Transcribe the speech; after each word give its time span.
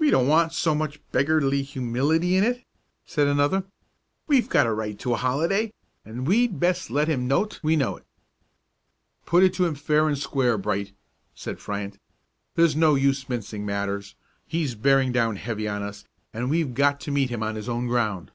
"We 0.00 0.10
don't 0.10 0.26
want 0.26 0.52
so 0.52 0.74
much 0.74 1.00
beggarly 1.12 1.62
humility 1.62 2.34
in 2.36 2.42
it," 2.42 2.64
said 3.06 3.28
another. 3.28 3.62
"We've 4.26 4.48
got 4.48 4.66
a 4.66 4.72
right 4.72 4.98
to 4.98 5.12
a 5.12 5.16
holiday, 5.16 5.72
and 6.04 6.26
we'd 6.26 6.58
best 6.58 6.90
let 6.90 7.06
him 7.06 7.28
know't 7.28 7.60
we 7.62 7.76
know 7.76 7.98
it." 7.98 8.04
"Put 9.26 9.44
it 9.44 9.54
to 9.54 9.64
him 9.64 9.76
fair 9.76 10.08
and 10.08 10.18
square, 10.18 10.58
Bright," 10.58 10.92
said 11.36 11.60
Fryant. 11.60 12.00
"There's 12.56 12.74
no 12.74 12.96
use 12.96 13.28
mincing 13.28 13.64
matters; 13.64 14.16
he's 14.44 14.74
bearing 14.74 15.12
down 15.12 15.36
heavy 15.36 15.68
on 15.68 15.84
us, 15.84 16.04
and 16.32 16.50
we've 16.50 16.74
got 16.74 16.98
to 17.02 17.12
meet 17.12 17.30
him 17.30 17.44
on 17.44 17.54
his 17.54 17.68
own 17.68 17.86
ground." 17.86 18.32